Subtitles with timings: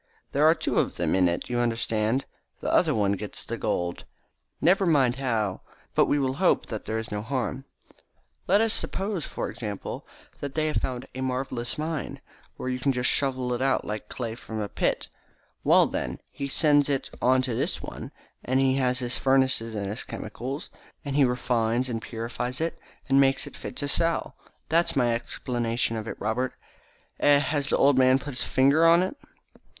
[0.31, 2.25] There are two of them in it, you understand.
[2.59, 4.03] The other one gets the gold.
[4.59, 5.61] Never mind how,
[5.93, 7.65] but we will hope that there is no harm.
[8.47, 10.07] Let us suppose, for example,
[10.39, 12.19] that they have found a marvellous mine,
[12.57, 15.07] where you can just shovel it out like clay from a pit.
[15.63, 18.11] Well, then, he sends it on to this one,
[18.43, 20.71] and he has his furnaces and his chemicals,
[21.05, 24.35] and he refines and purifies it and makes it fit to sell.
[24.67, 26.55] That's my explanation of it, Robert.
[27.19, 29.15] Eh, has the old man put his finger on it?"